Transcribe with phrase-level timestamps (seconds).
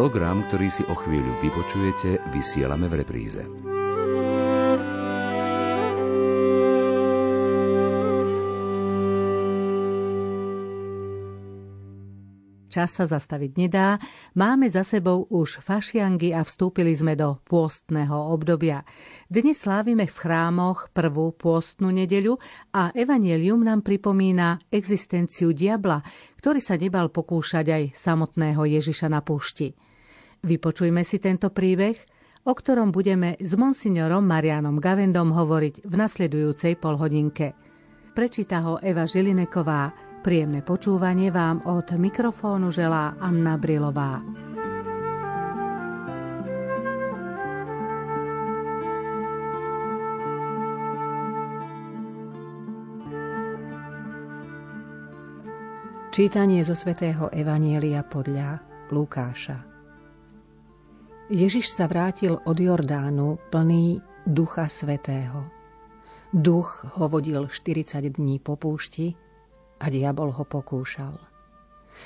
[0.00, 3.44] Program, ktorý si o chvíľu vypočujete, vysielame v repríze.
[12.72, 14.00] Čas sa zastaviť nedá,
[14.32, 18.88] máme za sebou už fašiangy a vstúpili sme do pôstneho obdobia.
[19.28, 22.40] Dnes slávime v chrámoch prvú pôstnu nedeľu
[22.72, 26.00] a Evangelium nám pripomína existenciu diabla,
[26.40, 29.89] ktorý sa nebal pokúšať aj samotného Ježiša na púšti.
[30.40, 31.96] Vypočujme si tento príbeh,
[32.48, 37.52] o ktorom budeme s monsignorom Marianom Gavendom hovoriť v nasledujúcej polhodinke.
[38.16, 44.20] Prečíta ho Eva Žilineková, Príjemné počúvanie vám od mikrofónu želá Anna Brilová.
[56.12, 58.60] Čítanie zo svätého Evanielia podľa
[58.92, 59.69] Lukáša
[61.30, 65.46] Ježiš sa vrátil od Jordánu plný Ducha Svetého.
[66.34, 69.14] Duch ho vodil 40 dní po púšti,
[69.78, 71.14] a diabol ho pokúšal.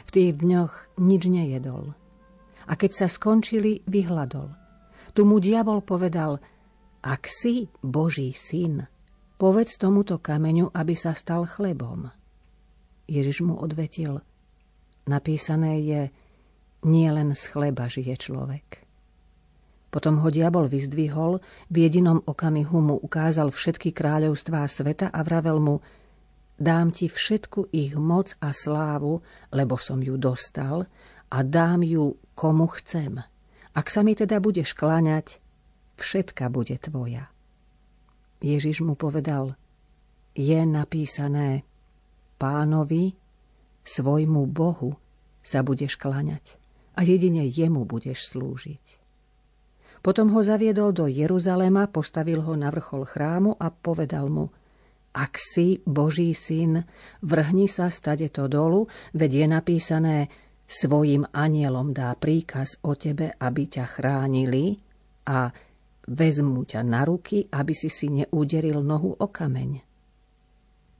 [0.04, 1.96] V tých dňoch nič nejedol.
[2.68, 4.52] A keď sa skončili, vyhľadol.
[5.16, 6.36] Tu mu diabol povedal,
[7.00, 8.84] ak si Boží syn,
[9.40, 12.12] povedz tomuto kameňu, aby sa stal chlebom.
[13.08, 14.20] Ježiš mu odvetil,
[15.08, 16.02] napísané je,
[16.84, 18.83] nie len z chleba žije človek.
[19.94, 21.38] Potom ho diabol vyzdvihol,
[21.70, 25.78] v jedinom okamihu mu ukázal všetky kráľovstvá sveta a vravel mu,
[26.54, 30.86] Dám ti všetku ich moc a slávu, lebo som ju dostal
[31.26, 33.18] a dám ju komu chcem.
[33.74, 35.42] Ak sa mi teda budeš kláňať,
[35.98, 37.26] všetka bude tvoja.
[38.38, 39.58] Ježiš mu povedal,
[40.38, 41.66] je napísané,
[42.38, 43.18] pánovi,
[43.82, 44.94] svojmu Bohu
[45.42, 46.54] sa budeš kláňať
[46.94, 49.03] a jedine jemu budeš slúžiť.
[50.04, 54.46] Potom ho zaviedol do Jeruzalema, postavil ho na vrchol chrámu a povedal mu–
[55.14, 56.82] ak si Boží syn,
[57.22, 60.16] vrhni sa stade to dolu, veď je napísané,
[60.66, 64.74] svojim anielom dá príkaz o tebe, aby ťa chránili
[65.30, 65.54] a
[66.10, 69.86] vezmu ťa na ruky, aby si si neuderil nohu o kameň.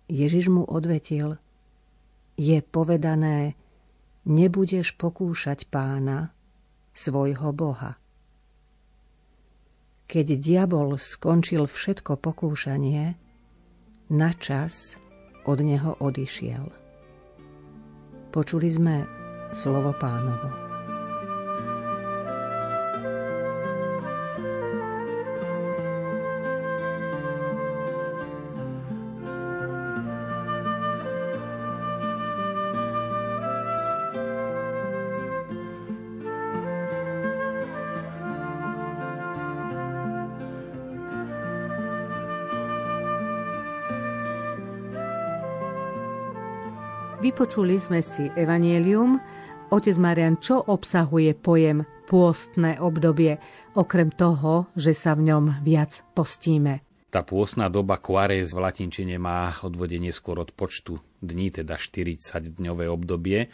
[0.06, 1.34] Ježiš mu odvetil,
[2.38, 3.59] je povedané,
[4.31, 6.31] nebudeš pokúšať pána,
[6.94, 7.98] svojho Boha.
[10.14, 13.19] Keď diabol skončil všetko pokúšanie,
[14.14, 14.94] na čas
[15.42, 16.70] od neho odišiel.
[18.30, 19.02] Počuli sme
[19.50, 20.63] slovo pánovo.
[47.34, 49.19] Vypočuli sme si Evangelium.
[49.75, 53.43] Otec Marian, čo obsahuje pojem pôstne obdobie,
[53.75, 56.87] okrem toho, že sa v ňom viac postíme?
[57.11, 63.50] Tá pôstna doba Quares v latinčine má odvodenie skôr od počtu dní, teda 40-dňové obdobie.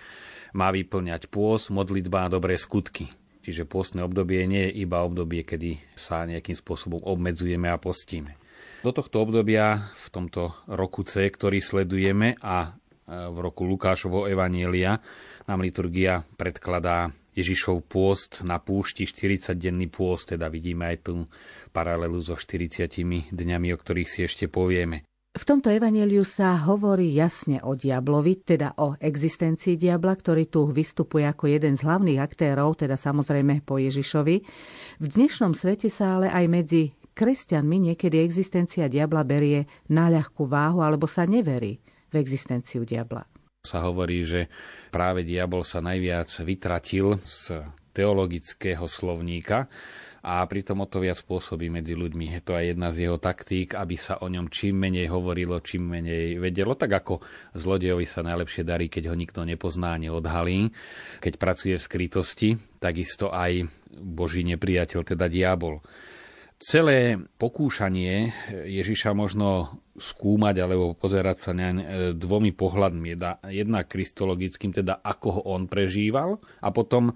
[0.52, 3.08] Má vyplňať pôs, modlitba a dobré skutky.
[3.40, 8.36] Čiže pôstne obdobie nie je iba obdobie, kedy sa nejakým spôsobom obmedzujeme a postíme.
[8.84, 12.79] Do tohto obdobia v tomto roku C, ktorý sledujeme a
[13.10, 15.02] v roku Lukášovho Evanielia
[15.50, 21.14] nám liturgia predkladá Ježišov pôst na púšti, 40-denný pôst, teda vidíme aj tú
[21.74, 25.06] paralelu so 40 dňami, o ktorých si ešte povieme.
[25.30, 31.22] V tomto evaneliu sa hovorí jasne o diablovi, teda o existencii diabla, ktorý tu vystupuje
[31.22, 34.36] ako jeden z hlavných aktérov, teda samozrejme po Ježišovi.
[34.98, 36.82] V dnešnom svete sa ale aj medzi
[37.14, 41.78] kresťanmi niekedy existencia diabla berie na ľahkú váhu alebo sa neverí
[42.10, 43.26] v existenciu diabla.
[43.60, 44.48] Sa hovorí, že
[44.88, 47.60] práve diabol sa najviac vytratil z
[47.92, 49.68] teologického slovníka
[50.20, 52.36] a pritom o to viac spôsobí medzi ľuďmi.
[52.36, 55.88] Je to aj jedna z jeho taktík, aby sa o ňom čím menej hovorilo, čím
[55.88, 56.76] menej vedelo.
[56.76, 57.24] Tak ako
[57.56, 60.72] zlodejovi sa najlepšie darí, keď ho nikto nepozná, neodhalí.
[61.24, 63.64] Keď pracuje v skrytosti, takisto aj
[63.96, 65.80] Boží nepriateľ, teda diabol
[66.60, 68.36] celé pokúšanie
[68.68, 71.76] Ježiša možno skúmať alebo pozerať sa na e,
[72.12, 73.16] dvomi pohľadmi.
[73.48, 77.14] Jedna kristologickým, teda ako ho on prežíval a potom e,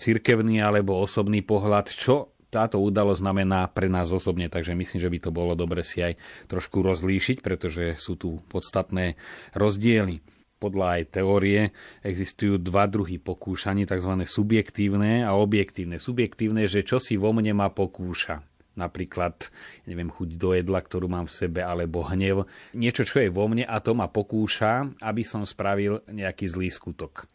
[0.00, 5.18] cirkevný alebo osobný pohľad, čo táto udalosť znamená pre nás osobne, takže myslím, že by
[5.24, 6.20] to bolo dobre si aj
[6.52, 9.16] trošku rozlíšiť, pretože sú tu podstatné
[9.56, 10.20] rozdiely.
[10.60, 11.60] podľa aj teórie
[12.06, 14.12] existujú dva druhy pokúšaní, tzv.
[14.22, 15.96] subjektívne a objektívne.
[15.96, 18.51] Subjektívne, že čo si vo mne ma pokúša.
[18.72, 19.52] Napríklad,
[19.84, 22.48] neviem, chuť do jedla, ktorú mám v sebe, alebo hnev.
[22.72, 27.28] Niečo, čo je vo mne a to ma pokúša, aby som spravil nejaký zlý skutok.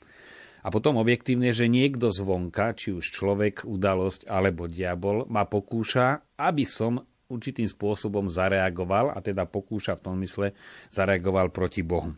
[0.65, 6.65] A potom objektívne, že niekto zvonka, či už človek, udalosť alebo diabol, ma pokúša, aby
[6.67, 10.55] som určitým spôsobom zareagoval, a teda pokúša v tom mysle,
[10.91, 12.15] zareagoval proti Bohu.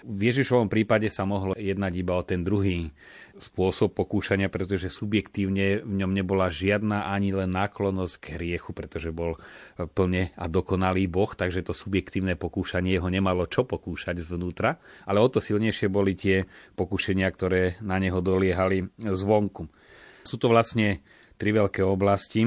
[0.00, 2.88] V Ježišovom prípade sa mohlo jednať iba o ten druhý
[3.36, 9.36] spôsob pokúšania, pretože subjektívne v ňom nebola žiadna ani len náklonnosť k hriechu, pretože bol
[9.96, 15.28] plne a dokonalý Boh, takže to subjektívne pokúšanie ho nemalo čo pokúšať zvnútra, ale o
[15.28, 19.68] to silnejšie boli tie pokúšenia, ktoré na neho doliehali zvonku.
[20.24, 21.00] Sú to vlastne
[21.40, 22.44] tri veľké oblasti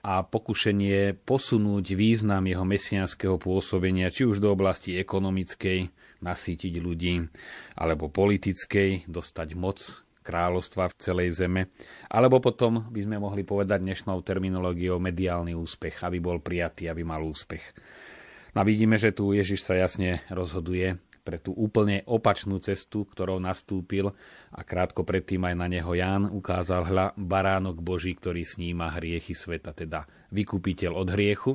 [0.00, 7.20] a pokušenie posunúť význam jeho mesianského pôsobenia, či už do oblasti ekonomickej, nasítiť ľudí,
[7.76, 9.80] alebo politickej, dostať moc
[10.20, 11.72] kráľovstva v celej zeme,
[12.12, 17.24] alebo potom by sme mohli povedať dnešnou terminológiou mediálny úspech, aby bol prijatý, aby mal
[17.24, 17.64] úspech.
[18.54, 23.38] No a vidíme, že tu Ježiš sa jasne rozhoduje pre tú úplne opačnú cestu, ktorou
[23.38, 24.10] nastúpil
[24.50, 29.76] a krátko predtým aj na neho Ján ukázal hľa baránok Boží, ktorý sníma hriechy sveta,
[29.76, 31.52] teda vykupiteľ od hriechu,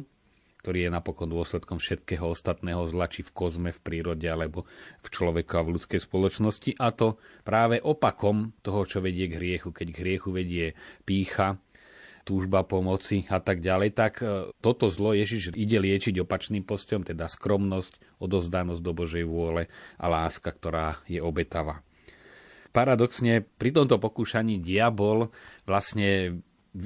[0.66, 4.66] ktorý je napokon dôsledkom všetkého ostatného zla, či v kozme, v prírode, alebo
[5.06, 6.82] v človeku a v ľudskej spoločnosti.
[6.82, 9.70] A to práve opakom toho, čo vedie k hriechu.
[9.70, 10.74] Keď k hriechu vedie
[11.06, 11.62] pícha,
[12.26, 17.30] túžba pomoci a tak ďalej, tak e, toto zlo Ježiš ide liečiť opačným postom, teda
[17.30, 19.70] skromnosť, odozdanosť do Božej vôle
[20.02, 21.86] a láska, ktorá je obetavá.
[22.74, 25.30] Paradoxne, pri tomto pokúšaní diabol
[25.70, 26.42] vlastne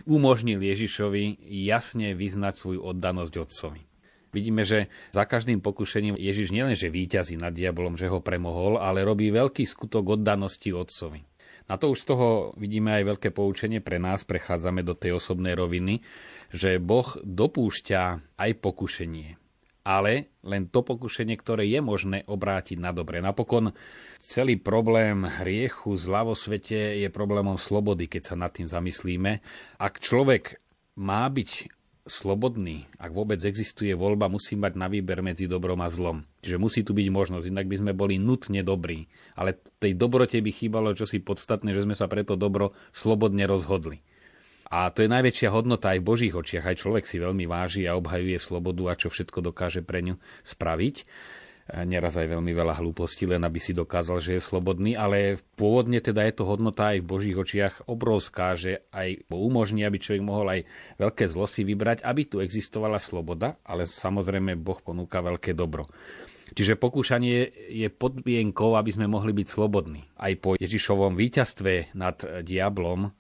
[0.05, 3.81] umožnil Ježišovi jasne vyznať svoju oddanosť Otcovi.
[4.29, 9.33] Vidíme, že za každým pokušením Ježiš nielenže víťazí nad diabolom, že ho premohol, ale robí
[9.33, 11.25] veľký skutok oddanosti Otcovi.
[11.65, 12.27] Na to už z toho
[12.57, 16.01] vidíme aj veľké poučenie pre nás, prechádzame do tej osobnej roviny,
[16.49, 18.01] že Boh dopúšťa
[18.37, 19.48] aj pokušenie.
[19.89, 23.25] Ale len to pokušenie, ktoré je možné obrátiť na dobre.
[23.25, 23.73] Napokon
[24.21, 29.41] celý problém hriechu, zla vo svete je problémom slobody, keď sa nad tým zamyslíme.
[29.81, 30.61] Ak človek
[30.93, 31.73] má byť
[32.05, 36.25] slobodný, ak vôbec existuje voľba, musí mať na výber medzi dobrom a zlom.
[36.45, 39.09] Čiže musí tu byť možnosť, inak by sme boli nutne dobrí.
[39.37, 44.01] Ale tej dobrote by chýbalo čosi podstatné, že sme sa preto dobro slobodne rozhodli.
[44.69, 46.69] A to je najväčšia hodnota aj v Božích očiach.
[46.69, 50.95] Aj človek si veľmi váži a obhajuje slobodu a čo všetko dokáže pre ňu spraviť
[51.69, 56.25] neraz aj veľmi veľa hlúpostí, len aby si dokázal, že je slobodný, ale pôvodne teda
[56.25, 60.61] je to hodnota aj v Božích očiach obrovská, že aj umožní, aby človek mohol aj
[60.97, 65.85] veľké zlo si vybrať, aby tu existovala sloboda, ale samozrejme Boh ponúka veľké dobro.
[66.49, 70.01] Čiže pokúšanie je podmienkou, aby sme mohli byť slobodní.
[70.17, 73.13] Aj po Ježišovom víťazstve nad diablom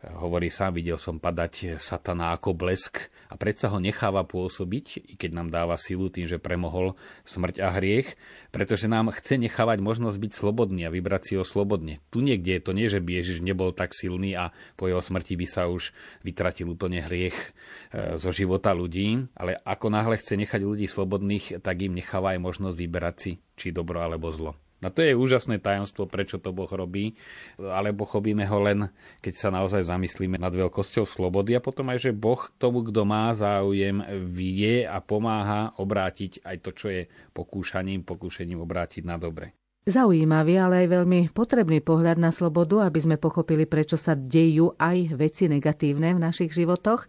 [0.00, 5.36] Hovorí sa, videl som padať satana ako blesk a predsa ho necháva pôsobiť, i keď
[5.36, 6.96] nám dáva silu tým, že premohol
[7.28, 8.16] smrť a hriech,
[8.48, 12.00] pretože nám chce nechávať možnosť byť slobodný a vybrať si ho slobodne.
[12.08, 15.36] Tu niekde je to nie, že by Ježiš nebol tak silný a po jeho smrti
[15.36, 15.92] by sa už
[16.24, 21.84] vytratil úplne hriech e, zo života ľudí, ale ako náhle chce nechať ľudí slobodných, tak
[21.84, 24.56] im necháva aj možnosť vyberať si, či dobro alebo zlo.
[24.80, 27.12] No to je úžasné tajomstvo, prečo to Boh robí,
[27.60, 28.88] ale pochopíme ho len,
[29.20, 33.28] keď sa naozaj zamyslíme nad veľkosťou slobody a potom aj, že Boh tomu, kto má
[33.36, 37.02] záujem, vie a pomáha obrátiť aj to, čo je
[37.36, 39.52] pokúšaním, pokúšením obrátiť na dobre.
[39.84, 45.16] Zaujímavý, ale aj veľmi potrebný pohľad na slobodu, aby sme pochopili, prečo sa dejú aj
[45.16, 47.08] veci negatívne v našich životoch.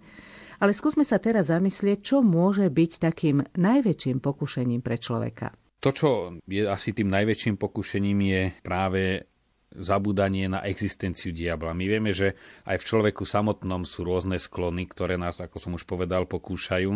[0.59, 5.51] Ale skúsme sa teraz zamyslieť, čo môže byť takým najväčším pokušením pre človeka.
[5.81, 9.25] To, čo je asi tým najväčším pokušením, je práve
[9.71, 11.71] zabúdanie na existenciu diabla.
[11.71, 12.35] My vieme, že
[12.67, 16.91] aj v človeku samotnom sú rôzne sklony, ktoré nás, ako som už povedal, pokúšajú.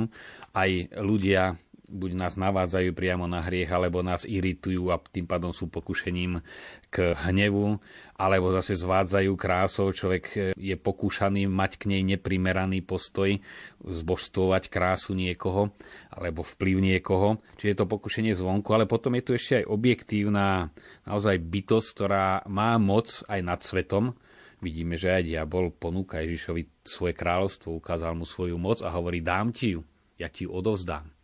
[0.51, 0.69] Aj
[1.01, 6.41] ľudia buď nás navádzajú priamo na hriech, alebo nás iritujú a tým pádom sú pokušením
[6.89, 7.77] k hnevu,
[8.17, 9.93] alebo zase zvádzajú krásou.
[9.93, 13.37] Človek je pokúšaný mať k nej neprimeraný postoj,
[13.85, 15.71] zbožstovať krásu niekoho,
[16.09, 17.37] alebo vplyv niekoho.
[17.61, 20.73] Čiže je to pokušenie zvonku, ale potom je tu ešte aj objektívna
[21.05, 24.17] naozaj bytosť, ktorá má moc aj nad svetom,
[24.63, 29.53] vidíme, že aj diabol ponúka Ježišovi svoje kráľovstvo, ukázal mu svoju moc a hovorí, dám
[29.53, 29.85] ti ju,
[30.17, 31.14] ja ti ju odovzdám.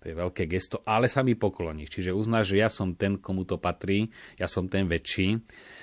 [0.00, 1.92] To je veľké gesto, ale sa mi pokloníš.
[1.92, 4.08] Čiže uznáš, že ja som ten, komu to patrí,
[4.40, 5.36] ja som ten väčší.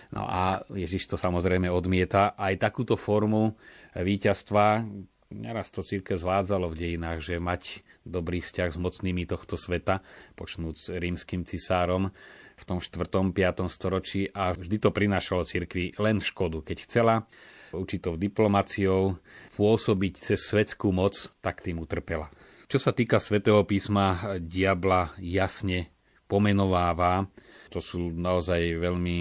[0.10, 2.34] No a Ježiš to samozrejme odmieta.
[2.34, 3.54] Aj takúto formu
[3.94, 4.88] víťazstva,
[5.28, 10.00] Neraz to církev zvádzalo v dejinách, že mať dobrý vzťah s mocnými tohto sveta,
[10.40, 12.16] počnúc rímským cisárom
[12.56, 13.36] v tom 4.
[13.36, 13.36] 5.
[13.68, 16.64] storočí a vždy to prinášalo cirkvi len škodu.
[16.64, 17.28] Keď chcela
[17.76, 19.20] určitou diplomáciou
[19.60, 22.32] pôsobiť cez svetskú moc, tak tým utrpela.
[22.68, 25.88] Čo sa týka svätého písma, diabla jasne
[26.28, 27.24] pomenováva.
[27.72, 29.20] To sú naozaj veľmi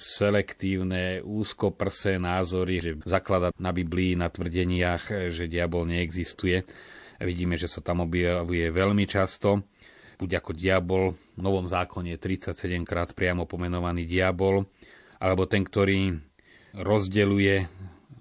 [0.00, 6.64] selektívne, úzkoprsé názory, že zaklada na Biblii, na tvrdeniach, že diabol neexistuje.
[7.20, 9.68] Vidíme, že sa tam objavuje veľmi často.
[10.16, 12.56] Buď ako diabol, v Novom zákone 37
[12.88, 14.64] krát priamo pomenovaný diabol,
[15.20, 16.16] alebo ten, ktorý
[16.72, 17.68] rozdeluje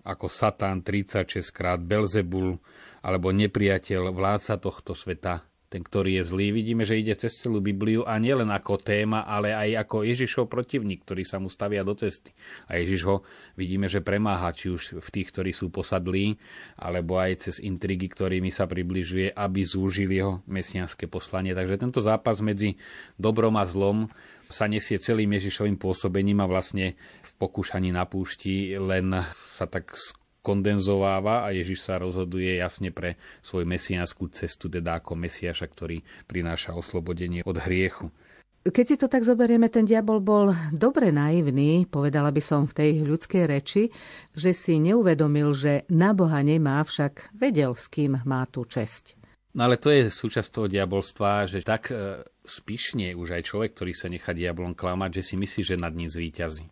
[0.04, 2.60] ako Satan 36 krát, Belzebul,
[3.08, 6.48] alebo nepriateľ, vládca tohto sveta, ten, ktorý je zlý.
[6.56, 11.04] Vidíme, že ide cez celú Bibliu a nielen ako téma, ale aj ako Ježišov protivník,
[11.04, 12.32] ktorý sa mu stavia do cesty.
[12.72, 13.24] A Ježiš ho
[13.60, 16.40] vidíme, že premáha, či už v tých, ktorí sú posadlí,
[16.80, 21.52] alebo aj cez intrigy, ktorými sa približuje, aby zúžil jeho mesianské poslanie.
[21.52, 22.80] Takže tento zápas medzi
[23.20, 24.08] dobrom a zlom
[24.48, 29.12] sa nesie celým Ježišovým pôsobením a vlastne v pokúšaní na púšti len
[29.56, 30.00] sa tak
[30.48, 36.72] kondenzováva a Ježiš sa rozhoduje jasne pre svoju mesiánsku cestu, teda ako Mesiaša, ktorý prináša
[36.72, 38.08] oslobodenie od hriechu.
[38.68, 42.92] Keď si to tak zoberieme, ten diabol bol dobre naivný, povedala by som v tej
[43.04, 43.88] ľudskej reči,
[44.36, 49.16] že si neuvedomil, že na Boha nemá, však vedel, s kým má tú česť.
[49.56, 53.94] No ale to je súčasť toho diabolstva, že tak e, spíšne už aj človek, ktorý
[53.96, 56.68] sa nechá diablom klamať, že si myslí, že nad ním zvíťazí.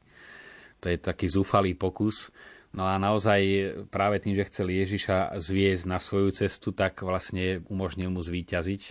[0.84, 2.30] To je taký zúfalý pokus
[2.76, 8.12] No a naozaj práve tým, že chcel Ježiša zviesť na svoju cestu, tak vlastne umožnil
[8.12, 8.82] mu zvíťaziť,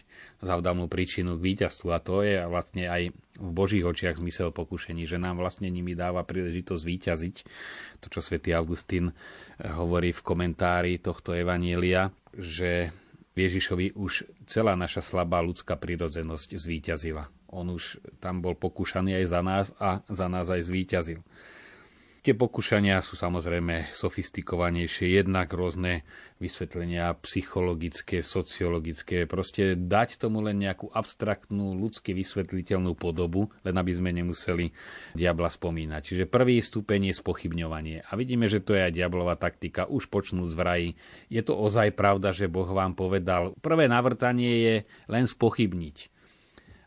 [0.40, 1.92] zavdal mu príčinu k víťazstvu.
[1.92, 6.24] A to je vlastne aj v Božích očiach zmysel pokušení, že nám vlastne nimi dáva
[6.24, 7.36] príležitosť zvíťaziť.
[8.00, 9.12] To, čo svätý Augustín
[9.60, 12.88] hovorí v komentári tohto evanielia, že
[13.36, 17.28] Ježišovi už celá naša slabá ľudská prírodzenosť zvíťazila.
[17.52, 21.20] On už tam bol pokúšaný aj za nás a za nás aj zvíťazil.
[22.24, 26.08] Tie pokušania sú samozrejme sofistikovanejšie, jednak rôzne
[26.40, 34.16] vysvetlenia psychologické, sociologické, proste dať tomu len nejakú abstraktnú, ľudsky vysvetliteľnú podobu, len aby sme
[34.16, 34.72] nemuseli
[35.12, 36.00] diabla spomínať.
[36.00, 38.08] Čiže prvý stupeň je spochybňovanie.
[38.08, 40.88] A vidíme, že to je aj diablová taktika, už počnú z vraji.
[41.28, 44.74] Je to ozaj pravda, že Boh vám povedal, prvé navrtanie je
[45.12, 46.13] len spochybniť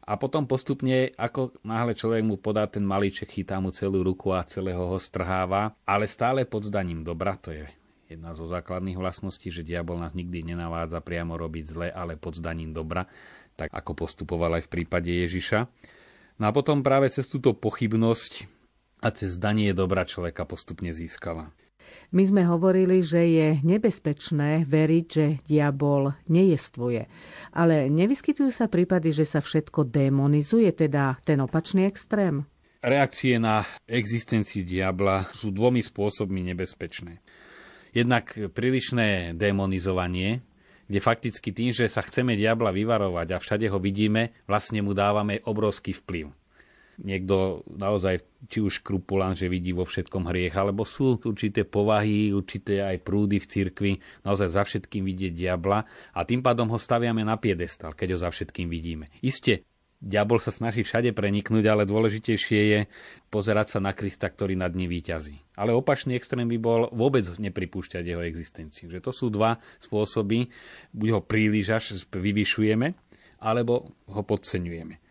[0.07, 4.47] a potom postupne, ako náhle človek mu podá ten malíček, chytá mu celú ruku a
[4.47, 7.67] celého ho strháva, ale stále pod zdaním dobra, to je
[8.07, 12.71] jedna zo základných vlastností, že diabol nás nikdy nenavádza priamo robiť zle, ale pod zdaním
[12.71, 13.03] dobra,
[13.59, 15.67] tak ako postupoval aj v prípade Ježiša.
[16.39, 18.47] No a potom práve cez túto pochybnosť
[19.03, 21.51] a cez zdanie dobra človeka postupne získala.
[22.15, 27.03] My sme hovorili, že je nebezpečné veriť, že diabol nejestvuje.
[27.51, 32.47] Ale nevyskytujú sa prípady, že sa všetko demonizuje, teda ten opačný extrém?
[32.79, 37.19] Reakcie na existenciu diabla sú dvomi spôsobmi nebezpečné.
[37.91, 40.45] Jednak prílišné demonizovanie,
[40.87, 45.43] kde fakticky tým, že sa chceme diabla vyvarovať a všade ho vidíme, vlastne mu dávame
[45.43, 46.46] obrovský vplyv
[46.97, 52.81] niekto naozaj či už krupulán, že vidí vo všetkom hriech, alebo sú určité povahy, určité
[52.81, 53.91] aj prúdy v cirkvi,
[54.25, 58.29] naozaj za všetkým vidieť diabla a tým pádom ho staviame na piedestal, keď ho za
[58.33, 59.13] všetkým vidíme.
[59.21, 59.65] Isté,
[59.97, 62.79] diabol sa snaží všade preniknúť, ale dôležitejšie je
[63.33, 65.57] pozerať sa na Krista, ktorý nad ním výťazí.
[65.57, 68.93] Ale opačný extrém by bol vôbec nepripúšťať jeho existenciu.
[68.93, 70.49] Že to sú dva spôsoby,
[70.93, 72.93] buď ho príliš až vyvyšujeme,
[73.41, 75.06] alebo ho podceňujeme.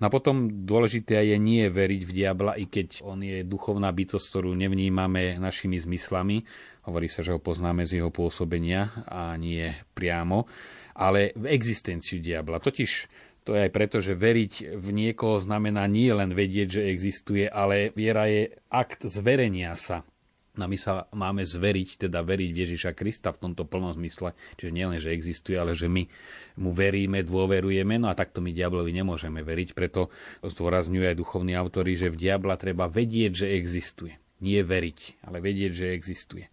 [0.00, 4.24] No a potom dôležité je nie veriť v diabla, i keď on je duchovná bytosť,
[4.32, 6.40] ktorú nevnímame našimi zmyslami.
[6.88, 10.48] Hovorí sa, že ho poznáme z jeho pôsobenia a nie priamo,
[10.96, 12.64] ale v existenciu diabla.
[12.64, 12.90] Totiž
[13.44, 17.92] to je aj preto, že veriť v niekoho znamená nie len vedieť, že existuje, ale
[17.92, 20.00] viera je akt zverenia sa
[20.58, 24.74] No my sa máme zveriť, teda veriť v Ježiša Krista v tomto plnom zmysle, čiže
[24.74, 26.02] nielen, že existuje, ale že my
[26.58, 30.10] mu veríme, dôverujeme, no a takto my diablovi nemôžeme veriť, preto
[30.42, 34.18] zdôrazňujú aj duchovní autory, že v diabla treba vedieť, že existuje.
[34.42, 36.50] Nie veriť, ale vedieť, že existuje.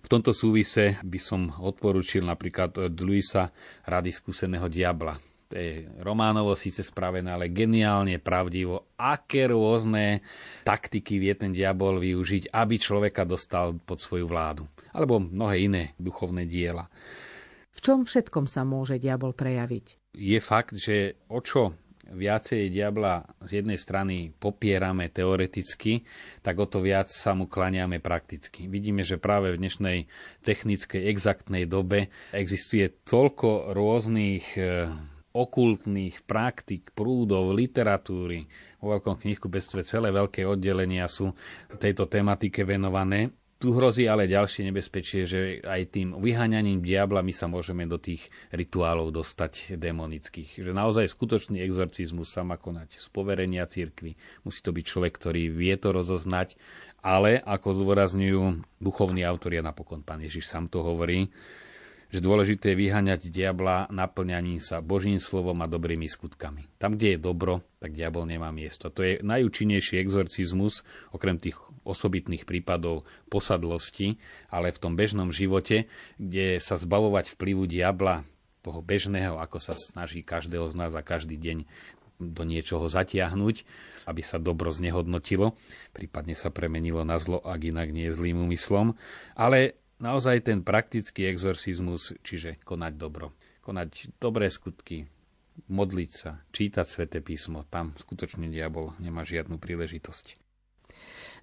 [0.00, 3.48] V tomto súvise by som odporučil napríklad Luisa
[3.88, 10.22] rady skúseného diabla to je Románovo síce spravené, ale geniálne pravdivo, aké rôzne
[10.62, 14.70] taktiky vie ten diabol využiť, aby človeka dostal pod svoju vládu.
[14.94, 16.86] Alebo mnohé iné duchovné diela.
[17.74, 20.14] V čom všetkom sa môže diabol prejaviť?
[20.14, 21.74] Je fakt, že o čo
[22.10, 26.02] viacej diabla z jednej strany popierame teoreticky,
[26.42, 28.66] tak o to viac sa mu klaniame prakticky.
[28.66, 29.98] Vidíme, že práve v dnešnej
[30.42, 34.90] technickej, exaktnej dobe existuje toľko rôznych e,
[35.30, 38.50] okultných praktik, prúdov, literatúry.
[38.82, 41.30] Vo veľkom knihkupectve celé veľké oddelenia sú
[41.78, 47.44] tejto tematike venované tu hrozí ale ďalšie nebezpečie, že aj tým vyháňaním diabla my sa
[47.44, 50.64] môžeme do tých rituálov dostať demonických.
[50.64, 54.16] Že naozaj skutočný exorcizmus sa má konať z poverenia cirkvi.
[54.48, 56.56] Musí to byť človek, ktorý vie to rozoznať,
[57.04, 61.28] ale ako zdôrazňujú duchovní autori a napokon pán Ježiš sám to hovorí,
[62.10, 66.66] že dôležité je vyháňať diabla naplňaním sa Božím slovom a dobrými skutkami.
[66.82, 68.90] Tam, kde je dobro, tak diabol nemá miesto.
[68.90, 70.82] To je najúčinnejší exorcizmus,
[71.14, 74.18] okrem tých osobitných prípadov posadlosti,
[74.50, 75.86] ale v tom bežnom živote,
[76.18, 78.26] kde sa zbavovať vplyvu diabla,
[78.60, 81.64] toho bežného, ako sa snaží každého z nás a každý deň
[82.20, 83.64] do niečoho zatiahnuť,
[84.04, 85.56] aby sa dobro znehodnotilo,
[85.96, 88.92] prípadne sa premenilo na zlo, ak inak nie zlým úmyslom.
[89.32, 93.36] Ale naozaj ten praktický exorcizmus, čiže konať dobro.
[93.60, 95.06] Konať dobré skutky,
[95.68, 100.40] modliť sa, čítať sväté písmo, tam skutočne diabol nemá žiadnu príležitosť.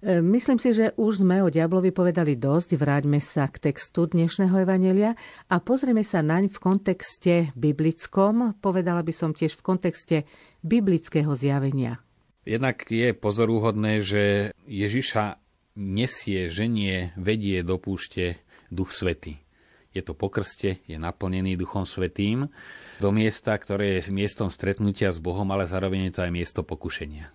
[0.02, 2.78] E, myslím si, že už sme o diablovi povedali dosť.
[2.78, 5.14] Vráťme sa k textu dnešného evanelia
[5.50, 10.16] a pozrieme sa naň v kontexte biblickom, povedala by som tiež v kontexte
[10.62, 12.02] biblického zjavenia.
[12.48, 15.36] Jednak je pozorúhodné, že Ježiša
[15.78, 19.40] nesie, ženie, vedie do púšte Duch Svetý.
[19.96, 22.52] Je to pokrste, je naplnený Duchom Svetým
[23.00, 27.32] do miesta, ktoré je miestom stretnutia s Bohom, ale zároveň je to aj miesto pokušenia.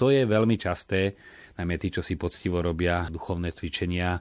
[0.00, 1.14] To je veľmi časté,
[1.60, 4.16] najmä tí, čo si poctivo robia duchovné cvičenia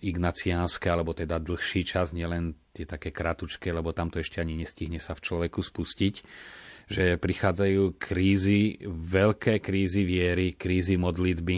[0.00, 5.12] ignaciánske, alebo teda dlhší čas, nielen tie také kratučké, lebo tamto ešte ani nestihne sa
[5.12, 6.14] v človeku spustiť
[6.88, 11.56] že prichádzajú krízy, veľké krízy viery, krízy modlitby.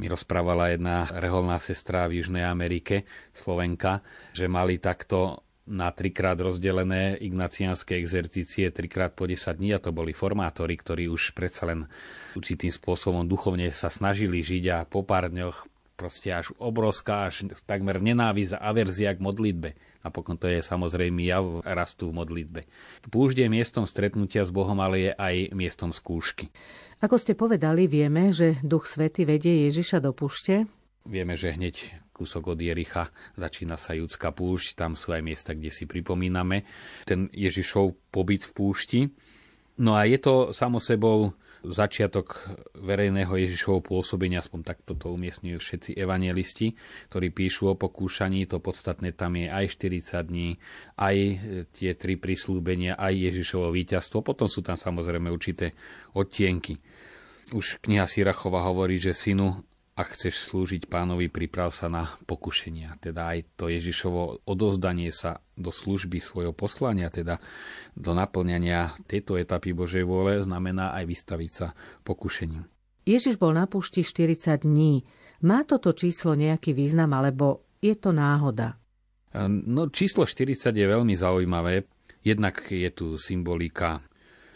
[0.00, 3.04] Mi rozprávala jedna reholná sestra v Južnej Amerike,
[3.36, 4.00] Slovenka,
[4.32, 10.10] že mali takto na trikrát rozdelené ignaciánske exercície, trikrát po 10 dní a to boli
[10.10, 11.86] formátori, ktorí už predsa len
[12.34, 15.71] určitým spôsobom duchovne sa snažili žiť a po pár dňoch
[16.02, 21.62] proste až obrovská, až takmer nenávisť a averzia k modlitbe Napokon to je samozrejme jav
[21.62, 22.60] rastu v modlitbe.
[23.06, 26.50] Púžď je miestom stretnutia s Bohom, ale je aj miestom skúšky.
[26.98, 30.66] Ako ste povedali, vieme, že Duch Svety vedie Ježiša do púšte?
[31.06, 35.70] Vieme, že hneď kúsok od Jericha začína sa judská púšť, tam sú aj miesta, kde
[35.70, 36.66] si pripomíname
[37.06, 39.00] ten Ježišov pobyt v púšti.
[39.78, 45.90] No a je to samo sebou začiatok verejného Ježišovho pôsobenia, aspoň takto to umiestňujú všetci
[45.94, 46.74] evangelisti,
[47.10, 50.48] ktorí píšu o pokúšaní, to podstatné tam je aj 40 dní,
[50.98, 51.16] aj
[51.74, 55.74] tie tri prislúbenia, aj Ježišovo víťazstvo, potom sú tam samozrejme určité
[56.14, 56.78] odtienky.
[57.52, 62.96] Už kniha Sirachova hovorí, že synu, ak chceš slúžiť pánovi, priprav sa na pokušenia.
[62.96, 67.36] Teda aj to Ježišovo odozdanie sa do služby svojho poslania, teda
[67.92, 71.76] do naplňania tejto etapy Božej vôle, znamená aj vystaviť sa
[72.08, 72.64] pokušeniu.
[73.04, 75.04] Ježiš bol na púšti 40 dní.
[75.44, 78.78] Má toto číslo nejaký význam, alebo je to náhoda?
[79.48, 81.84] No, číslo 40 je veľmi zaujímavé.
[82.22, 83.98] Jednak je tu symbolika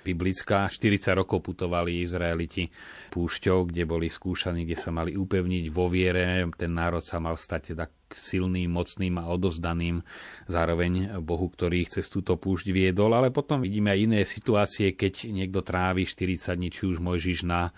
[0.07, 0.71] biblická.
[0.71, 2.71] 40 rokov putovali Izraeliti
[3.11, 6.47] púšťou, kde boli skúšaní, kde sa mali upevniť vo viere.
[6.55, 10.07] Ten národ sa mal stať teda silným, mocným a odozdaným
[10.47, 13.11] zároveň Bohu, ktorý ich cez túto púšť viedol.
[13.19, 17.75] Ale potom vidíme aj iné situácie, keď niekto trávi 40 dní, či už Mojžiš na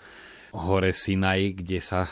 [0.53, 2.05] hore Sinaj, kde sa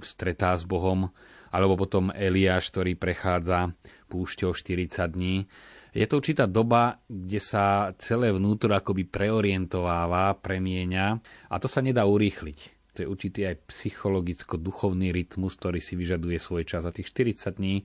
[0.00, 1.08] stretá s Bohom,
[1.54, 3.72] alebo potom Eliáš, ktorý prechádza
[4.10, 5.46] púšťou 40 dní.
[5.94, 11.06] Je to určitá doba, kde sa celé vnútro akoby preorientováva, premieňa
[11.46, 12.74] a to sa nedá urýchliť.
[12.94, 16.86] To je určitý aj psychologicko-duchovný rytmus, ktorý si vyžaduje svoj čas.
[16.86, 17.82] A tých 40 dní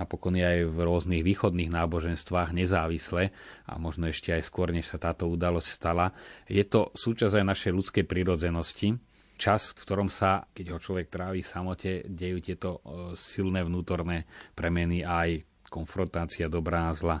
[0.00, 3.36] napokon je aj v rôznych východných náboženstvách nezávisle
[3.68, 6.16] a možno ešte aj skôr, než sa táto udalosť stala.
[6.48, 8.96] Je to súčasť aj našej ľudskej prírodzenosti,
[9.36, 14.24] čas, v ktorom sa, keď ho človek trávi v samote, dejú tieto e, silné vnútorné
[14.56, 17.20] premeny aj konfrontácia dobrá a zla.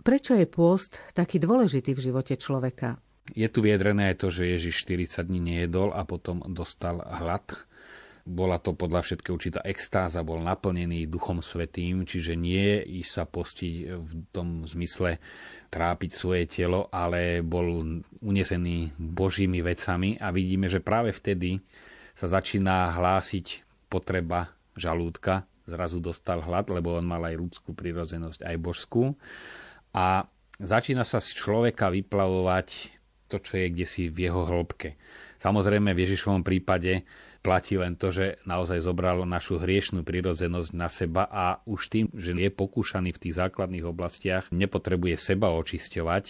[0.00, 2.96] Prečo je pôst taký dôležitý v živote človeka?
[3.36, 7.44] Je tu vyjadrené aj to, že Ježiš 40 dní nejedol a potom dostal hlad.
[8.24, 13.74] Bola to podľa všetkého určitá extáza, bol naplnený Duchom Svetým, čiže nie ísť sa postiť
[13.96, 15.20] v tom zmysle
[15.68, 21.60] trápiť svoje telo, ale bol unesený Božími vecami a vidíme, že práve vtedy
[22.16, 25.44] sa začína hlásiť potreba žalúdka.
[25.68, 29.14] Zrazu dostal hlad, lebo on mal aj ľudskú prirodzenosť, aj božskú
[29.90, 30.26] a
[30.60, 32.68] začína sa z človeka vyplavovať
[33.30, 34.98] to, čo je kde si v jeho hĺbke.
[35.40, 37.06] Samozrejme v Ježišovom prípade
[37.40, 42.36] platí len to, že naozaj zobral našu hriešnú prirodzenosť na seba a už tým, že
[42.36, 46.24] je pokúšaný v tých základných oblastiach, nepotrebuje seba očisťovať,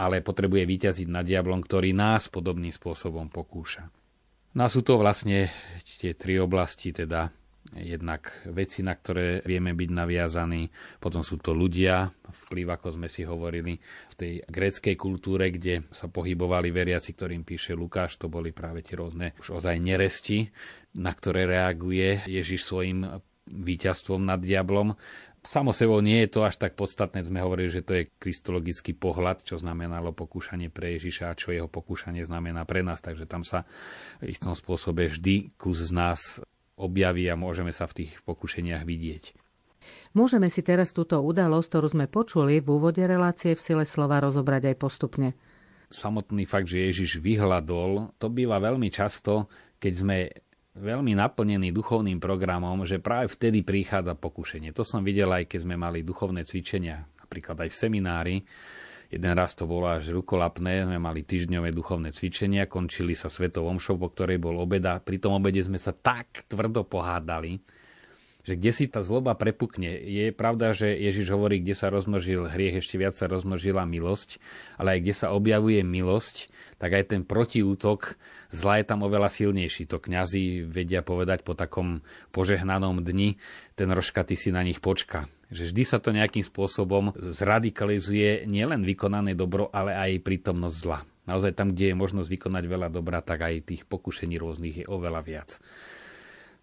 [0.00, 3.92] ale potrebuje vyťaziť nad diablom, ktorý nás podobným spôsobom pokúša.
[4.56, 5.52] No a sú to vlastne
[6.00, 7.30] tie tri oblasti, teda
[7.70, 10.66] jednak veci, na ktoré vieme byť naviazaní,
[10.98, 13.78] potom sú to ľudia, vplyv, ako sme si hovorili,
[14.10, 18.98] v tej gréckej kultúre, kde sa pohybovali veriaci, ktorým píše Lukáš, to boli práve tie
[18.98, 20.50] rôzne už ozaj neresti,
[20.98, 23.06] na ktoré reaguje Ježiš svojim
[23.50, 24.98] víťazstvom nad diablom.
[25.40, 29.40] Samo sebou nie je to až tak podstatné, sme hovorili, že to je kristologický pohľad,
[29.40, 33.00] čo znamenalo pokúšanie pre Ježiša a čo jeho pokúšanie znamená pre nás.
[33.00, 33.64] Takže tam sa
[34.20, 36.44] v istom spôsobe vždy kus z nás
[36.80, 39.36] objaví a môžeme sa v tých pokušeniach vidieť.
[40.16, 44.74] Môžeme si teraz túto udalosť, ktorú sme počuli v úvode relácie v sile slova rozobrať
[44.74, 45.28] aj postupne.
[45.90, 49.50] Samotný fakt, že Ježiš vyhľadol, to býva veľmi často,
[49.82, 50.16] keď sme
[50.78, 54.70] veľmi naplnený duchovným programom, že práve vtedy prichádza pokušenie.
[54.70, 58.36] To som videl aj keď sme mali duchovné cvičenia, napríklad aj v seminári.
[59.10, 63.98] Jeden raz to bolo až rukolapné, sme mali týždňové duchovné cvičenia, končili sa svetou omšou,
[63.98, 65.02] po ktorej bol obeda.
[65.02, 67.58] Pri tom obede sme sa tak tvrdo pohádali,
[68.44, 70.00] že kde si tá zloba prepukne.
[70.00, 74.40] Je pravda, že Ježiš hovorí, kde sa rozmnožil hriech, ešte viac sa rozmnožila milosť,
[74.80, 76.48] ale aj kde sa objavuje milosť,
[76.80, 78.16] tak aj ten protiútok
[78.48, 79.84] zla je tam oveľa silnejší.
[79.92, 82.00] To kňazi vedia povedať po takom
[82.32, 83.36] požehnanom dni,
[83.76, 85.28] ten rožka, ty si na nich počka.
[85.52, 91.04] Že vždy sa to nejakým spôsobom zradikalizuje nielen vykonané dobro, ale aj prítomnosť zla.
[91.28, 95.20] Naozaj tam, kde je možnosť vykonať veľa dobra, tak aj tých pokušení rôznych je oveľa
[95.22, 95.62] viac.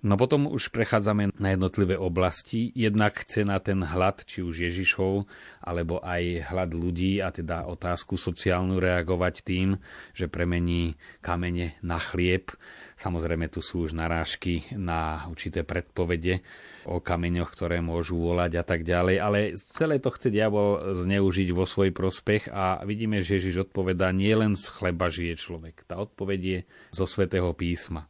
[0.06, 2.70] No potom už prechádzame na jednotlivé oblasti.
[2.78, 5.26] Jednak chce na ten hlad, či už Ježišov,
[5.58, 9.82] alebo aj hlad ľudí, a teda otázku sociálnu reagovať tým,
[10.14, 10.94] že premení
[11.26, 12.54] kamene na chlieb.
[12.94, 16.46] Samozrejme, tu sú už narážky na určité predpovede
[16.86, 19.40] o kameňoch, ktoré môžu volať a tak ďalej, ale
[19.76, 24.54] celé to chce diabol zneužiť vo svoj prospech a vidíme, že Ježiš odpovedá, nie len
[24.54, 25.90] z chleba žije človek.
[25.90, 26.60] Tá odpoveď je
[26.94, 28.06] zo svätého písma.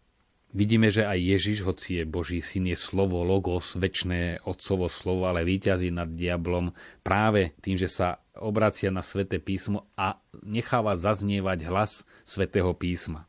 [0.56, 5.44] Vidíme, že aj Ježiš, hoci je Boží syn, je slovo, logos, väčšné otcovo slovo, ale
[5.44, 6.72] víťazí nad diablom
[7.04, 13.28] práve tým, že sa obracia na sväté písmo a necháva zaznievať hlas svätého písma.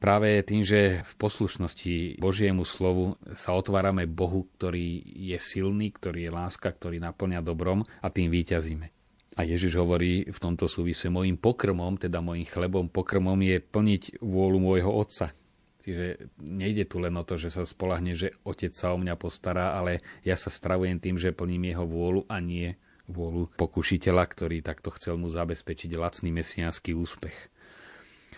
[0.00, 6.32] Práve tým, že v poslušnosti Božiemu slovu sa otvárame Bohu, ktorý je silný, ktorý je
[6.32, 8.90] láska, ktorý naplňa dobrom a tým víťazíme.
[9.36, 14.58] A Ježiš hovorí v tomto súvise, mojim pokrmom, teda mojim chlebom, pokrmom je plniť vôľu
[14.58, 15.30] môjho Otca,
[15.82, 19.74] Čiže nejde tu len o to, že sa spolahne, že otec sa o mňa postará,
[19.74, 22.78] ale ja sa stravujem tým, že plním jeho vôľu a nie
[23.10, 27.34] vôľu pokušiteľa, ktorý takto chcel mu zabezpečiť lacný mesiánsky úspech.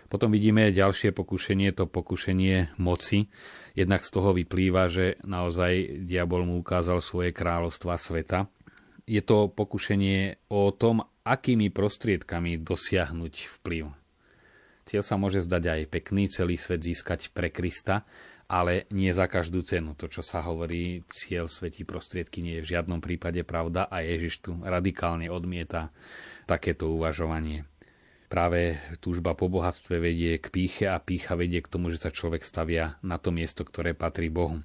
[0.08, 3.28] Potom vidíme ďalšie pokušenie, to pokušenie moci.
[3.76, 8.46] Jednak z toho vyplýva, že naozaj diabol mu ukázal svoje kráľovstva sveta.
[9.04, 14.03] Je to pokušenie o tom, akými prostriedkami dosiahnuť vplyv
[14.84, 18.04] Cieľ sa môže zdať aj pekný, celý svet získať pre Krista,
[18.44, 19.96] ale nie za každú cenu.
[19.96, 24.44] To, čo sa hovorí, cieľ svetí prostriedky nie je v žiadnom prípade pravda a Ježiš
[24.44, 25.88] tu radikálne odmieta
[26.44, 27.64] takéto uvažovanie.
[28.28, 32.44] Práve túžba po bohatstve vedie k píche a pícha vedie k tomu, že sa človek
[32.44, 34.60] stavia na to miesto, ktoré patrí Bohu.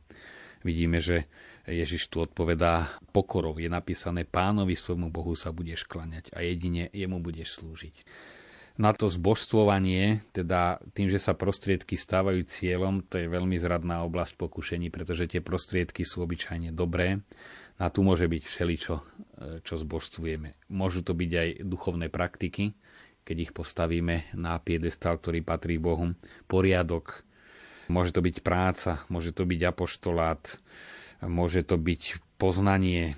[0.67, 1.31] Vidíme, že
[1.63, 3.61] Ježiš tu odpovedá pokorov.
[3.61, 7.95] Je napísané, pánovi svojmu Bohu sa budeš klaňať a jedine jemu budeš slúžiť
[8.79, 14.39] na to zbožstvovanie, teda tým, že sa prostriedky stávajú cieľom, to je veľmi zradná oblasť
[14.39, 17.19] pokušení, pretože tie prostriedky sú obyčajne dobré.
[17.79, 19.03] A tu môže byť všeličo, e,
[19.63, 20.55] čo zbožstvujeme.
[20.71, 22.75] Môžu to byť aj duchovné praktiky,
[23.27, 26.15] keď ich postavíme na piedestal, ktorý patrí Bohu.
[26.47, 27.23] Poriadok,
[27.91, 30.43] môže to byť práca, môže to byť apoštolát,
[31.23, 33.15] môže to byť poznanie,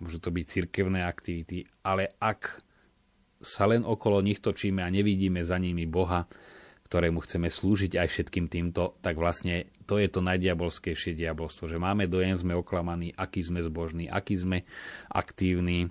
[0.00, 2.64] môžu to byť cirkevné aktivity, ale ak
[3.46, 6.26] sa len okolo nich točíme a nevidíme za nimi Boha,
[6.86, 12.06] ktorému chceme slúžiť aj všetkým týmto, tak vlastne to je to najdiabolskejšie diabolstvo, že máme
[12.06, 14.58] dojem, sme oklamaní, aký sme zbožní, aký sme
[15.10, 15.90] aktívni,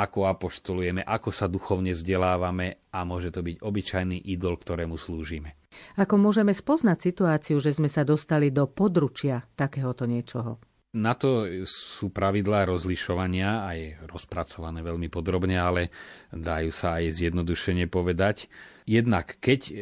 [0.00, 5.60] ako apoštolujeme, ako sa duchovne vzdelávame a môže to byť obyčajný idol, ktorému slúžime.
[6.00, 10.69] Ako môžeme spoznať situáciu, že sme sa dostali do područia takéhoto niečoho?
[10.90, 15.94] Na to sú pravidlá rozlišovania, aj rozpracované veľmi podrobne, ale
[16.34, 18.50] dajú sa aj zjednodušene povedať.
[18.90, 19.74] Jednak, keď e,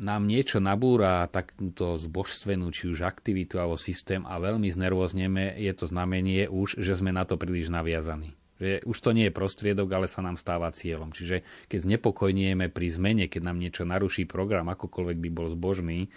[0.00, 5.84] nám niečo nabúra takúto zbožstvenú, či už aktivitu alebo systém a veľmi znervozneme, je to
[5.84, 8.32] znamenie už, že sme na to príliš naviazaní.
[8.56, 11.12] Že už to nie je prostriedok, ale sa nám stáva cieľom.
[11.12, 16.08] Čiže keď znepokojnieme pri zmene, keď nám niečo naruší program, akokoľvek by bol zbožný,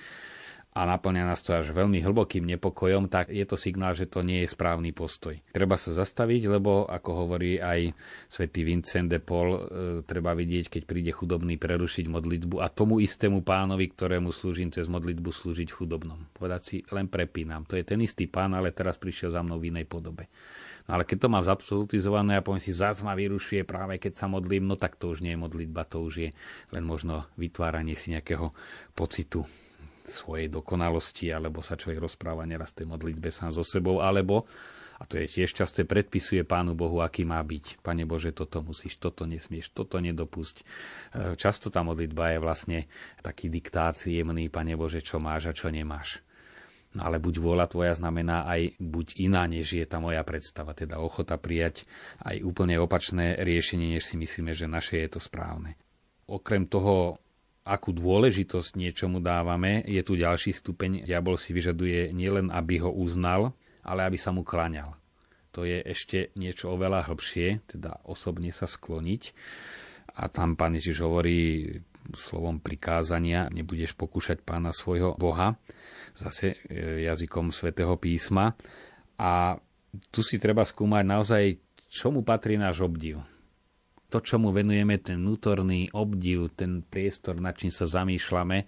[0.77, 4.45] a naplňa nás to až veľmi hlbokým nepokojom, tak je to signál, že to nie
[4.45, 5.33] je správny postoj.
[5.49, 7.97] Treba sa zastaviť, lebo ako hovorí aj
[8.29, 9.61] svätý Vincent de Paul, e,
[10.05, 15.33] treba vidieť, keď príde chudobný prerušiť modlitbu a tomu istému pánovi, ktorému slúžim cez modlitbu,
[15.33, 16.29] slúžiť chudobnom.
[16.37, 17.65] Povedať si, len prepínam.
[17.65, 20.29] To je ten istý pán, ale teraz prišiel za mnou v inej podobe.
[20.85, 24.29] No ale keď to mám zabsolutizované a poviem si, zás ma vyrušuje práve keď sa
[24.29, 26.29] modlím, no tak to už nie je modlitba, to už je
[26.69, 28.53] len možno vytváranie si nejakého
[28.93, 29.43] pocitu
[30.07, 34.47] svojej dokonalosti, alebo sa človek rozpráva neraz tej modlitbe sám so sebou, alebo,
[34.97, 37.85] a to je tiež časté, predpisuje Pánu Bohu, aký má byť.
[37.85, 40.55] Pane Bože, toto musíš, toto nesmieš, toto nedopusť.
[40.57, 40.63] E,
[41.37, 42.79] často tá modlitba je vlastne
[43.21, 46.25] taký diktát jemný, Pane Bože, čo máš a čo nemáš.
[46.97, 50.97] No ale buď vôľa tvoja znamená aj buď iná, než je tá moja predstava, teda
[50.97, 51.85] ochota prijať
[52.25, 55.77] aj úplne opačné riešenie, než si myslíme, že naše je to správne.
[56.25, 57.21] Okrem toho
[57.67, 61.03] akú dôležitosť niečomu dávame, je tu ďalší stupeň.
[61.03, 63.51] Diabol si vyžaduje nielen, aby ho uznal,
[63.83, 64.95] ale aby sa mu klaňal.
[65.51, 69.35] To je ešte niečo oveľa hĺbšie, teda osobne sa skloniť.
[70.17, 71.67] A tam pán Ježiš hovorí
[72.15, 75.59] slovom prikázania, nebudeš pokúšať pána svojho Boha,
[76.15, 78.55] zase e, jazykom svätého písma.
[79.19, 79.59] A
[80.09, 81.43] tu si treba skúmať naozaj,
[81.91, 83.36] čomu patrí náš obdiv
[84.07, 88.63] to, čo mu venujeme, ten vnútorný obdiv, ten priestor, nad čím sa zamýšľame,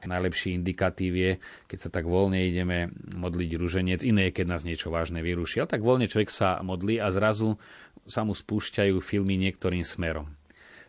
[0.00, 1.32] najlepší indikatív je,
[1.68, 5.60] keď sa tak voľne ideme modliť ruženec, iné je, keď nás niečo vážne vyruší.
[5.60, 7.60] Ale tak voľne človek sa modlí a zrazu
[8.08, 10.32] sa mu spúšťajú filmy niektorým smerom.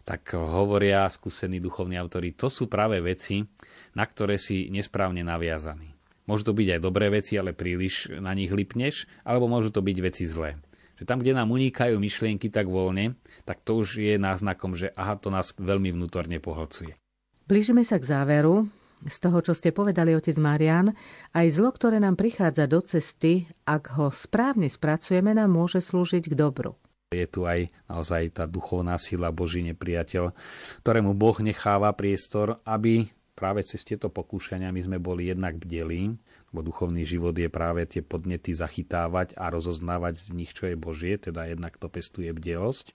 [0.08, 3.46] Tak hovoria skúsení duchovní autori, to sú práve veci,
[3.94, 5.94] na ktoré si nesprávne naviazaní.
[6.26, 9.98] Môžu to byť aj dobré veci, ale príliš na nich lipneš, alebo môžu to byť
[10.00, 10.58] veci zlé
[11.02, 15.18] že tam, kde nám unikajú myšlienky tak voľne, tak to už je náznakom, že aha,
[15.18, 16.94] to nás veľmi vnútorne pohlcuje.
[17.50, 18.70] Blížime sa k záveru.
[19.02, 20.94] Z toho, čo ste povedali, otec Marian,
[21.34, 26.38] aj zlo, ktoré nám prichádza do cesty, ak ho správne spracujeme, nám môže slúžiť k
[26.38, 26.78] dobru.
[27.10, 30.30] Je tu aj naozaj tá duchovná sila, Boží nepriateľ,
[30.86, 36.14] ktorému Boh necháva priestor, aby práve cez tieto pokúšania my sme boli jednak bdelí,
[36.52, 41.16] lebo duchovný život je práve tie podnety zachytávať a rozoznávať z nich, čo je Božie,
[41.16, 42.92] teda jednak to pestuje bdelosť.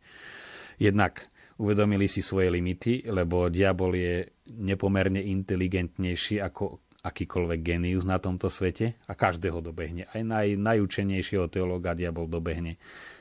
[0.77, 1.25] Jednak
[1.57, 4.15] uvedomili si svoje limity, lebo diabol je
[4.61, 10.11] nepomerne inteligentnejší ako akýkoľvek genius na tomto svete a každého dobehne.
[10.11, 12.77] Aj naj, najúčenejšieho teológa diabol dobehne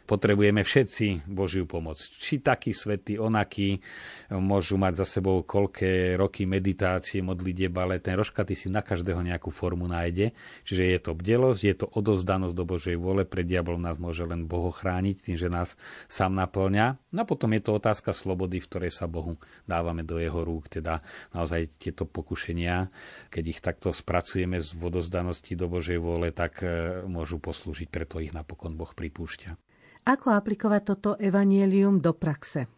[0.05, 1.97] potrebujeme všetci Božiu pomoc.
[1.97, 3.81] Či taký svetý, onaký,
[4.29, 9.49] môžu mať za sebou koľké roky meditácie, modlitieb, ale ten roškaty si na každého nejakú
[9.49, 10.31] formu nájde.
[10.63, 14.45] Čiže je to bdelosť, je to odozdanosť do Božej vôle, pred diablom nás môže len
[14.45, 15.73] Boh chrániť tým, že nás
[16.05, 17.01] sám naplňa.
[17.11, 20.69] No a potom je to otázka slobody, v ktorej sa Bohu dávame do jeho rúk,
[20.69, 21.01] teda
[21.33, 22.93] naozaj tieto pokušenia,
[23.33, 28.35] keď ich takto spracujeme z vodozdanosti do Božej vôle, tak e, môžu poslúžiť, preto ich
[28.35, 29.64] napokon Boh pripúšťa.
[30.05, 32.69] Ako aplikovať toto evanielium do praxe?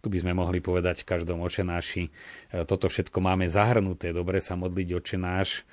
[0.00, 2.08] Tu by sme mohli povedať každom očenáši.
[2.08, 2.10] E,
[2.64, 4.16] toto všetko máme zahrnuté.
[4.16, 5.68] Dobre sa modliť očenáš,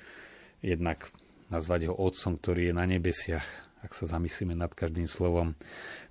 [0.60, 1.08] jednak
[1.48, 3.48] nazvať ho Otcom, ktorý je na nebesiach,
[3.80, 5.56] ak sa zamyslíme nad každým slovom,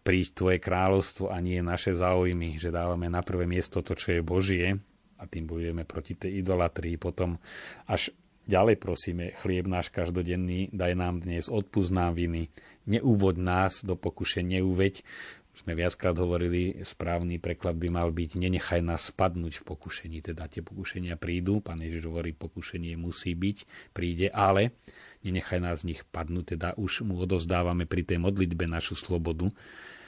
[0.01, 4.25] príď Tvoje kráľovstvo a nie naše záujmy, že dávame na prvé miesto to, čo je
[4.25, 4.81] Božie
[5.17, 6.97] a tým bojujeme proti tej idolatrii.
[6.97, 7.37] Potom
[7.85, 8.09] až
[8.47, 12.47] ďalej prosíme, chlieb náš každodenný, daj nám dnes, odpúsť nám viny,
[12.87, 15.03] neúvod nás do pokušenia, neuveď.
[15.57, 20.17] Sme viackrát hovorili, správny preklad by mal byť nenechaj nás spadnúť v pokušení.
[20.21, 24.77] Teda tie pokušenia prídu, pán Ježiš hovorí, pokušenie musí byť, príde, ale
[25.25, 29.49] nenechaj nás v nich padnúť, teda už mu odozdávame pri tej modlitbe našu slobodu,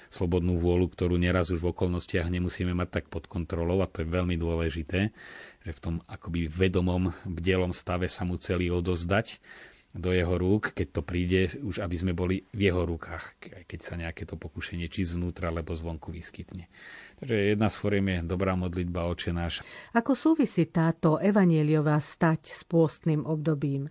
[0.09, 4.09] slobodnú vôľu, ktorú neraz už v okolnostiach nemusíme mať tak pod kontrolou a to je
[4.09, 5.13] veľmi dôležité,
[5.63, 9.39] že v tom akoby vedomom, bdelom stave sa mu celý odozdať
[9.89, 13.97] do jeho rúk, keď to príde, už aby sme boli v jeho rukách, keď sa
[13.97, 16.69] nejaké to pokušenie či zvnútra, alebo zvonku vyskytne.
[17.17, 19.65] Takže jedna z foriem je dobrá modlitba oče náš.
[19.97, 23.89] Ako súvisí táto evanieliová stať s pôstnym obdobím?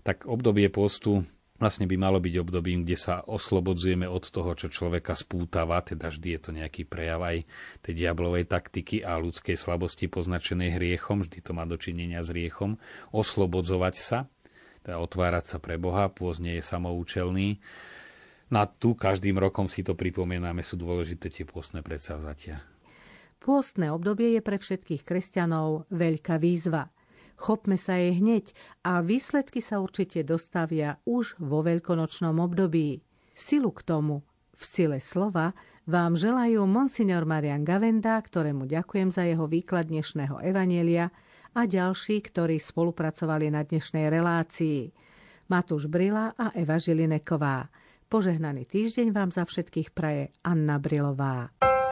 [0.00, 1.24] Tak obdobie postu
[1.58, 6.28] vlastne by malo byť obdobím, kde sa oslobodzujeme od toho, čo človeka spútava, teda vždy
[6.34, 7.46] je to nejaký prejav aj
[7.82, 12.76] tej diablovej taktiky a ľudskej slabosti poznačenej hriechom, vždy to má dočinenia s hriechom,
[13.14, 14.18] oslobodzovať sa
[14.84, 17.56] teda otvárať sa pre Boha, pôzne je samoučelný.
[18.52, 22.60] Na tu každým rokom si to pripomíname, sú dôležité tie pôstne predsavzatia.
[23.40, 26.92] Pôstne obdobie je pre všetkých kresťanov veľká výzva.
[27.34, 28.54] Chopme sa jej hneď
[28.86, 33.02] a výsledky sa určite dostavia už vo veľkonočnom období.
[33.34, 34.22] Silu k tomu
[34.54, 35.52] v sile slova
[35.84, 41.12] vám želajú monsignor Marian Gavenda, ktorému ďakujem za jeho výklad dnešného evanielia
[41.52, 44.94] a ďalší, ktorí spolupracovali na dnešnej relácii.
[45.50, 47.68] Matúš Brila a Eva Žilineková.
[48.08, 51.52] Požehnaný týždeň vám za všetkých praje Anna Brilová.